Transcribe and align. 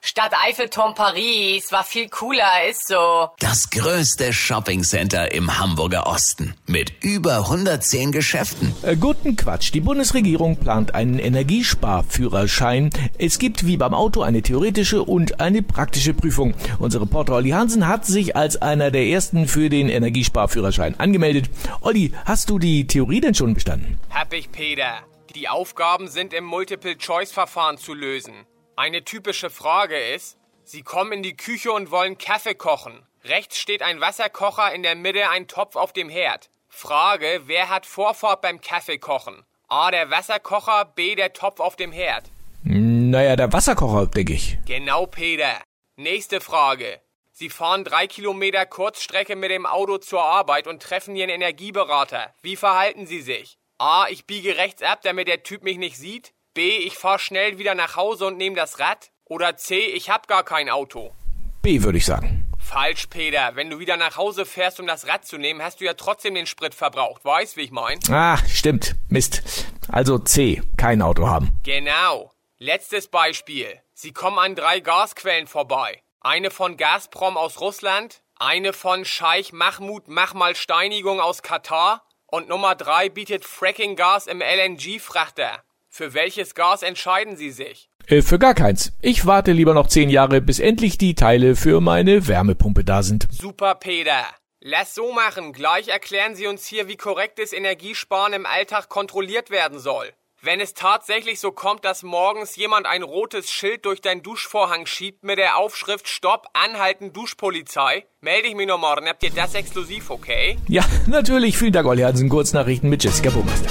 Stadt 0.00 0.32
Eiffelturm 0.46 0.94
Paris 0.94 1.72
war 1.72 1.84
viel 1.84 2.08
cooler, 2.08 2.68
ist 2.70 2.86
so. 2.86 3.28
Das 3.40 3.68
größte 3.70 4.32
Shoppingcenter 4.32 5.32
im 5.32 5.58
Hamburger 5.58 6.06
Osten 6.06 6.54
mit 6.66 6.92
über 7.02 7.38
110 7.38 8.12
Geschäften. 8.12 8.74
Äh, 8.82 8.96
guten 8.96 9.36
Quatsch. 9.36 9.72
Die 9.74 9.80
Bundesregierung 9.80 10.56
plant 10.56 10.94
einen 10.94 11.18
Energiesparführerschein. 11.18 12.90
Es 13.18 13.38
gibt 13.38 13.66
wie 13.66 13.76
beim 13.76 13.92
Auto 13.92 14.22
eine 14.22 14.40
theoretische 14.42 15.02
und 15.02 15.40
eine 15.40 15.62
praktische 15.62 16.14
Prüfung. 16.14 16.54
Unser 16.78 17.00
Reporter 17.00 17.34
Olli 17.34 17.50
Hansen 17.50 17.88
hat 17.88 18.06
sich 18.06 18.36
als 18.36 18.62
einer 18.62 18.90
der 18.90 19.04
ersten 19.04 19.48
für 19.48 19.68
den 19.68 19.88
Energiesparführerschein 19.88 20.98
angemeldet. 20.98 21.50
Olli, 21.80 22.12
hast 22.24 22.50
du 22.50 22.58
die 22.58 22.86
Theorie 22.86 23.20
denn 23.20 23.34
schon 23.34 23.54
bestanden? 23.54 23.98
Hab 24.10 24.32
ich, 24.32 24.50
Peter. 24.52 25.00
Die 25.34 25.48
Aufgaben 25.48 26.08
sind 26.08 26.32
im 26.32 26.44
Multiple-Choice-Verfahren 26.44 27.78
zu 27.78 27.94
lösen. 27.94 28.46
Eine 28.78 29.02
typische 29.02 29.50
Frage 29.50 29.98
ist, 29.98 30.38
Sie 30.62 30.82
kommen 30.82 31.10
in 31.10 31.22
die 31.24 31.36
Küche 31.36 31.72
und 31.72 31.90
wollen 31.90 32.16
Kaffee 32.16 32.54
kochen. 32.54 33.04
Rechts 33.24 33.58
steht 33.58 33.82
ein 33.82 34.00
Wasserkocher, 34.00 34.72
in 34.72 34.84
der 34.84 34.94
Mitte 34.94 35.30
ein 35.30 35.48
Topf 35.48 35.74
auf 35.74 35.92
dem 35.92 36.08
Herd. 36.08 36.48
Frage, 36.68 37.42
wer 37.46 37.70
hat 37.70 37.86
Vorfahrt 37.86 38.40
beim 38.40 38.60
Kaffeekochen? 38.60 39.44
A, 39.66 39.90
der 39.90 40.10
Wasserkocher, 40.10 40.84
B, 40.84 41.16
der 41.16 41.32
Topf 41.32 41.58
auf 41.58 41.74
dem 41.74 41.90
Herd. 41.90 42.30
Naja, 42.62 43.34
der 43.34 43.52
Wasserkocher, 43.52 44.06
denke 44.06 44.34
ich. 44.34 44.58
Genau, 44.64 45.06
Peter. 45.06 45.60
Nächste 45.96 46.40
Frage. 46.40 47.00
Sie 47.32 47.50
fahren 47.50 47.82
drei 47.82 48.06
Kilometer 48.06 48.64
Kurzstrecke 48.64 49.34
mit 49.34 49.50
dem 49.50 49.66
Auto 49.66 49.98
zur 49.98 50.22
Arbeit 50.22 50.68
und 50.68 50.80
treffen 50.80 51.16
Ihren 51.16 51.30
Energieberater. 51.30 52.32
Wie 52.42 52.54
verhalten 52.54 53.08
Sie 53.08 53.22
sich? 53.22 53.58
A, 53.78 54.06
ich 54.08 54.24
biege 54.24 54.56
rechts 54.56 54.82
ab, 54.82 55.00
damit 55.02 55.26
der 55.26 55.42
Typ 55.42 55.64
mich 55.64 55.78
nicht 55.78 55.96
sieht. 55.96 56.32
B, 56.58 56.76
ich 56.78 56.98
fahr 56.98 57.20
schnell 57.20 57.58
wieder 57.58 57.76
nach 57.76 57.94
Hause 57.94 58.26
und 58.26 58.36
nehme 58.36 58.56
das 58.56 58.80
Rad. 58.80 59.12
Oder 59.26 59.56
C, 59.56 59.78
ich 59.78 60.10
hab 60.10 60.26
gar 60.26 60.42
kein 60.42 60.68
Auto. 60.68 61.14
B, 61.62 61.84
würde 61.84 61.98
ich 61.98 62.04
sagen. 62.04 62.50
Falsch, 62.58 63.06
Peter. 63.06 63.52
Wenn 63.54 63.70
du 63.70 63.78
wieder 63.78 63.96
nach 63.96 64.16
Hause 64.16 64.44
fährst, 64.44 64.80
um 64.80 64.88
das 64.88 65.06
Rad 65.06 65.24
zu 65.24 65.38
nehmen, 65.38 65.62
hast 65.62 65.80
du 65.80 65.84
ja 65.84 65.94
trotzdem 65.94 66.34
den 66.34 66.46
Sprit 66.46 66.74
verbraucht. 66.74 67.24
Weißt, 67.24 67.56
wie 67.56 67.60
ich 67.60 67.70
mein? 67.70 68.00
Ah, 68.10 68.38
stimmt. 68.48 68.96
Mist. 69.08 69.68
Also 69.86 70.18
C, 70.18 70.60
kein 70.76 71.00
Auto 71.00 71.28
haben. 71.28 71.60
Genau. 71.62 72.32
Letztes 72.58 73.06
Beispiel. 73.06 73.80
Sie 73.94 74.12
kommen 74.12 74.40
an 74.40 74.56
drei 74.56 74.80
Gasquellen 74.80 75.46
vorbei. 75.46 76.02
Eine 76.18 76.50
von 76.50 76.76
Gazprom 76.76 77.36
aus 77.36 77.60
Russland, 77.60 78.20
eine 78.34 78.72
von 78.72 79.04
Scheich 79.04 79.52
Mahmoud 79.52 80.08
Machmal 80.08 80.56
Steinigung 80.56 81.20
aus 81.20 81.42
Katar 81.42 82.04
und 82.26 82.48
Nummer 82.48 82.74
drei 82.74 83.10
bietet 83.10 83.44
Fracking-Gas 83.44 84.26
im 84.26 84.40
LNG-Frachter. 84.40 85.62
Für 85.88 86.14
welches 86.14 86.54
Gas 86.54 86.82
entscheiden 86.82 87.36
Sie 87.36 87.50
sich? 87.50 87.88
Äh, 88.06 88.22
für 88.22 88.38
gar 88.38 88.54
keins. 88.54 88.92
Ich 89.00 89.26
warte 89.26 89.52
lieber 89.52 89.74
noch 89.74 89.88
zehn 89.88 90.10
Jahre, 90.10 90.40
bis 90.40 90.60
endlich 90.60 90.98
die 90.98 91.14
Teile 91.14 91.56
für 91.56 91.80
meine 91.80 92.28
Wärmepumpe 92.28 92.84
da 92.84 93.02
sind. 93.02 93.26
Super, 93.30 93.74
Peter. 93.74 94.24
Lass 94.60 94.94
so 94.94 95.12
machen. 95.12 95.52
Gleich 95.52 95.88
erklären 95.88 96.34
Sie 96.34 96.46
uns 96.46 96.66
hier, 96.66 96.88
wie 96.88 96.96
korrektes 96.96 97.52
Energiesparen 97.52 98.32
im 98.32 98.46
Alltag 98.46 98.88
kontrolliert 98.88 99.50
werden 99.50 99.78
soll. 99.78 100.12
Wenn 100.40 100.60
es 100.60 100.72
tatsächlich 100.72 101.40
so 101.40 101.50
kommt, 101.50 101.84
dass 101.84 102.04
morgens 102.04 102.54
jemand 102.54 102.86
ein 102.86 103.02
rotes 103.02 103.50
Schild 103.50 103.84
durch 103.84 104.00
deinen 104.00 104.22
Duschvorhang 104.22 104.86
schiebt 104.86 105.24
mit 105.24 105.36
der 105.36 105.56
Aufschrift 105.56 106.06
Stopp, 106.06 106.46
anhalten, 106.52 107.12
Duschpolizei, 107.12 108.06
melde 108.20 108.46
ich 108.46 108.54
mich 108.54 108.68
noch 108.68 108.78
morgen. 108.78 109.08
Habt 109.08 109.24
ihr 109.24 109.30
das 109.30 109.54
exklusiv, 109.54 110.10
okay? 110.10 110.56
Ja, 110.68 110.84
natürlich. 111.06 111.58
Vielen 111.58 111.72
Dank, 111.72 111.88
Olli 111.88 112.02
Hansen. 112.02 112.28
Kurznachrichten 112.28 112.88
mit 112.88 113.02
Jessica 113.02 113.30
Burmeister. 113.30 113.68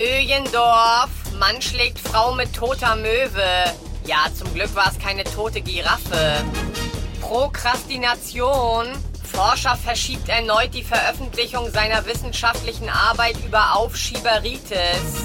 Öjendorf, 0.00 1.10
Mann 1.38 1.60
schlägt 1.60 1.98
Frau 1.98 2.32
mit 2.32 2.54
toter 2.54 2.96
Möwe. 2.96 3.44
Ja, 4.06 4.26
zum 4.34 4.52
Glück 4.54 4.74
war 4.74 4.90
es 4.90 4.98
keine 4.98 5.24
tote 5.24 5.60
Giraffe. 5.60 6.44
Prokrastination. 7.20 8.86
Forscher 9.32 9.76
verschiebt 9.76 10.28
erneut 10.28 10.72
die 10.72 10.84
Veröffentlichung 10.84 11.70
seiner 11.70 12.06
wissenschaftlichen 12.06 12.88
Arbeit 12.88 13.36
über 13.44 13.74
Aufschieberitis. 13.76 15.24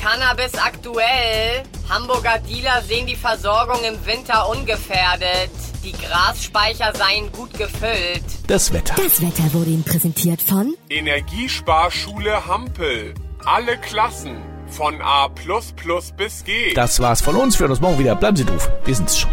Cannabis 0.00 0.54
aktuell. 0.54 1.64
Hamburger 1.88 2.38
Dealer 2.38 2.82
sehen 2.82 3.06
die 3.06 3.16
Versorgung 3.16 3.82
im 3.84 4.06
Winter 4.06 4.48
ungefährdet. 4.48 5.50
Die 5.84 5.92
Grasspeicher 5.92 6.92
seien 6.94 7.30
gut 7.32 7.52
gefüllt. 7.54 8.24
Das 8.46 8.72
Wetter. 8.72 8.94
Das 8.96 9.20
Wetter 9.20 9.52
wurde 9.52 9.70
Ihnen 9.70 9.84
präsentiert 9.84 10.40
von 10.40 10.74
Energiesparschule 10.88 12.46
Hampel. 12.46 13.14
Alle 13.44 13.78
Klassen. 13.78 14.55
Von 14.68 15.00
A 15.00 15.28
bis 16.16 16.44
G. 16.44 16.74
Das 16.74 17.00
war's 17.00 17.20
von 17.20 17.36
uns. 17.36 17.58
Wir 17.58 17.64
hören 17.64 17.70
uns 17.72 17.80
morgen 17.80 17.98
wieder. 17.98 18.14
Bleiben 18.16 18.36
Sie 18.36 18.44
doof. 18.44 18.70
Wir 18.84 18.94
sind's 18.94 19.18
schon. 19.18 19.30